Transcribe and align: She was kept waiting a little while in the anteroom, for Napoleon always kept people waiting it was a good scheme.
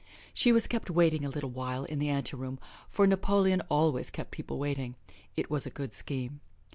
She 0.33 0.51
was 0.51 0.65
kept 0.65 0.89
waiting 0.89 1.23
a 1.23 1.29
little 1.29 1.51
while 1.51 1.83
in 1.83 1.99
the 1.99 2.09
anteroom, 2.09 2.57
for 2.89 3.05
Napoleon 3.05 3.61
always 3.69 4.09
kept 4.09 4.31
people 4.31 4.57
waiting 4.57 4.95
it 5.35 5.51
was 5.51 5.67
a 5.67 5.69
good 5.69 5.93
scheme. 5.93 6.41